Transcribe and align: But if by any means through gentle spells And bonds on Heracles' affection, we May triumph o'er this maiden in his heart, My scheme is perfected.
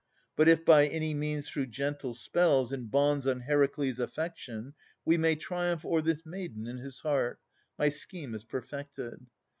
But 0.35 0.49
if 0.49 0.65
by 0.65 0.87
any 0.87 1.13
means 1.13 1.47
through 1.47 1.67
gentle 1.67 2.15
spells 2.15 2.71
And 2.71 2.89
bonds 2.89 3.27
on 3.27 3.41
Heracles' 3.41 3.99
affection, 3.99 4.73
we 5.05 5.15
May 5.15 5.35
triumph 5.35 5.85
o'er 5.85 6.01
this 6.01 6.25
maiden 6.25 6.65
in 6.65 6.77
his 6.79 7.01
heart, 7.01 7.39
My 7.77 7.89
scheme 7.89 8.33
is 8.33 8.43
perfected. 8.43 9.27